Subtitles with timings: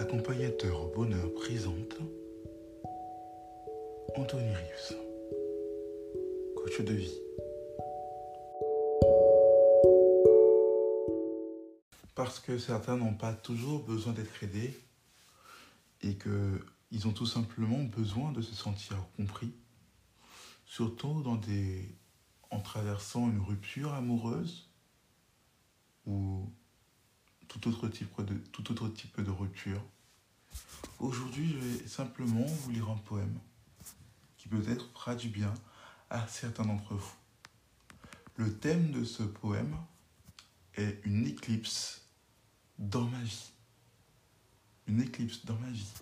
[0.00, 1.98] Accompagnateur au bonheur présente
[4.16, 4.96] Anthony Rives,
[6.56, 7.20] coach de vie.
[12.14, 14.74] Parce que certains n'ont pas toujours besoin d'être aidés
[16.00, 19.52] et qu'ils ont tout simplement besoin de se sentir compris,
[20.64, 21.22] surtout
[22.50, 24.70] en traversant une rupture amoureuse
[26.06, 26.50] ou
[27.50, 29.82] tout autre type de, rupture.
[31.00, 33.38] Aujourd'hui, je vais simplement vous lire un poème
[34.36, 35.52] qui peut-être fera du bien
[36.10, 37.12] à certains d'entre vous.
[38.36, 39.76] Le thème de ce poème
[40.76, 42.02] est une éclipse
[42.78, 43.50] dans ma vie.
[44.86, 45.92] Une éclipse dans ma vie.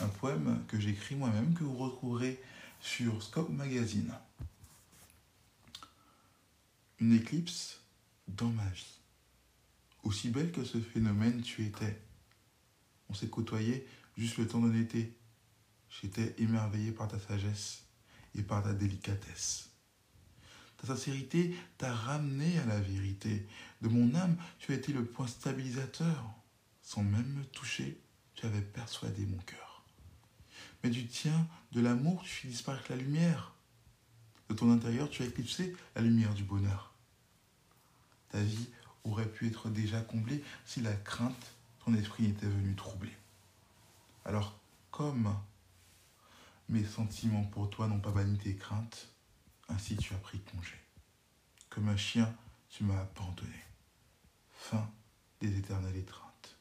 [0.00, 2.40] Un poème que j'écris moi-même, que vous retrouverez
[2.80, 4.14] sur Scope Magazine.
[7.00, 7.80] Une éclipse
[8.28, 9.00] dans ma vie.
[10.04, 12.00] Aussi belle que ce phénomène tu étais.
[13.08, 15.16] On s'est côtoyé juste le temps d'un été.
[15.88, 17.84] J'étais émerveillé par ta sagesse
[18.34, 19.70] et par ta délicatesse.
[20.76, 23.46] Ta sincérité t'a ramené à la vérité.
[23.80, 26.30] De mon âme, tu as été le point stabilisateur.
[26.82, 27.98] Sans même me toucher,
[28.34, 29.84] tu avais persuadé mon cœur.
[30.82, 33.54] Mais du tien, de l'amour, tu fis disparaître la lumière.
[34.50, 36.92] De ton intérieur, tu as éclipsé la lumière du bonheur.
[38.28, 38.68] Ta vie
[39.04, 41.52] aurait pu être déjà comblé si la crainte,
[41.84, 43.12] ton esprit était venu troubler.
[44.24, 44.58] Alors,
[44.90, 45.34] comme
[46.68, 49.08] mes sentiments pour toi n'ont pas banni tes craintes,
[49.68, 50.76] ainsi tu as pris congé.
[51.68, 52.34] Comme un chien,
[52.70, 53.64] tu m'as abandonné.
[54.52, 54.90] Fin
[55.40, 56.56] des éternelles étreintes.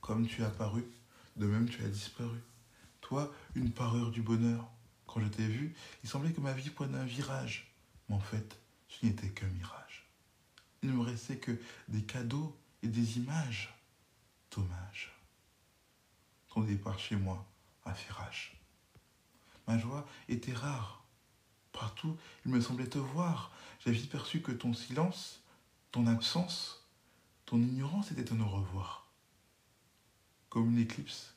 [0.00, 0.84] Comme tu as paru,
[1.36, 2.40] de même tu as disparu.
[3.00, 4.68] Toi, une parure du bonheur.
[5.06, 7.74] Quand je t'ai vu, il semblait que ma vie prenait un virage.
[8.08, 10.07] Mais en fait, tu n'étais qu'un mirage.
[10.82, 13.74] Il ne me restait que des cadeaux et des images.
[14.54, 15.12] Dommage.
[16.48, 17.46] Ton départ chez moi
[17.84, 18.60] a fait rage.
[19.66, 21.04] Ma joie était rare.
[21.72, 23.52] Partout, il me semblait te voir.
[23.84, 25.42] J'avais perçu que ton silence,
[25.92, 26.86] ton absence,
[27.44, 29.06] ton ignorance était un au revoir.
[30.48, 31.34] Comme une éclipse,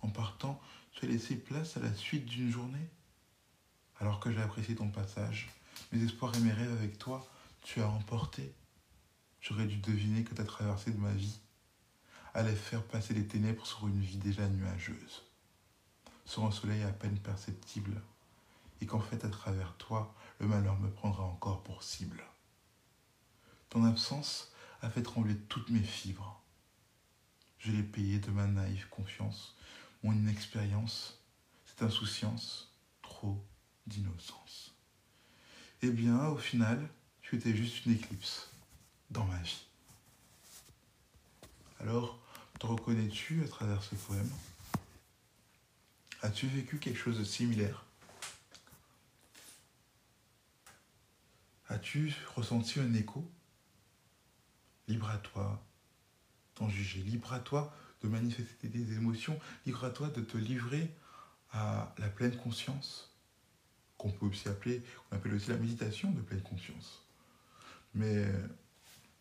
[0.00, 0.60] en partant,
[0.92, 2.88] tu as laissé place à la suite d'une journée.
[4.00, 5.48] Alors que j'ai apprécié ton passage,
[5.92, 7.26] mes espoirs et mes rêves avec toi,
[7.62, 8.52] tu as emporté
[9.44, 11.38] j'aurais dû deviner que ta traversée de ma vie
[12.32, 15.22] allait faire passer les ténèbres sur une vie déjà nuageuse,
[16.24, 18.00] sur un soleil à peine perceptible,
[18.80, 22.24] et qu'en fait à travers toi, le malheur me prendra encore pour cible.
[23.68, 24.50] Ton absence
[24.80, 26.42] a fait trembler toutes mes fibres.
[27.58, 29.56] Je l'ai payé de ma naïve confiance,
[30.02, 31.22] mon inexpérience,
[31.66, 33.44] cette insouciance, trop
[33.86, 34.74] d'innocence.
[35.82, 36.88] Eh bien, au final,
[37.20, 38.53] tu étais juste une éclipse
[39.14, 39.64] dans ma vie.
[41.80, 42.18] Alors,
[42.58, 44.30] te reconnais-tu à travers ce poème?
[46.20, 47.84] As-tu vécu quelque chose de similaire?
[51.68, 53.24] As-tu ressenti un écho?
[54.88, 55.62] Libre à toi
[56.56, 60.92] d'en juger, libre à toi de manifester des émotions, libre à toi de te livrer
[61.52, 63.14] à la pleine conscience,
[63.96, 67.02] qu'on peut aussi appeler, on appelle aussi la méditation de pleine conscience.
[67.94, 68.26] Mais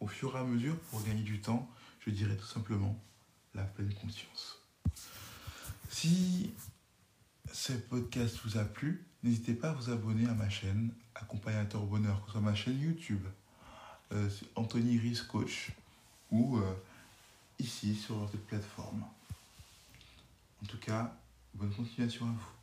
[0.04, 1.70] au fur et à mesure, pour gagner du temps,
[2.02, 3.00] je dirais tout simplement
[3.56, 4.60] la pleine conscience.
[5.90, 6.54] Si
[7.50, 12.20] ce podcast vous a plu, n'hésitez pas à vous abonner à ma chaîne Accompagnateur Bonheur,
[12.20, 13.24] que ce soit ma chaîne YouTube,
[14.12, 15.72] euh, Anthony Riz Coach,
[16.32, 16.74] ou euh,
[17.60, 19.06] ici sur cette plateforme.
[20.62, 21.16] En tout cas,
[21.54, 22.63] bonne continuation à vous.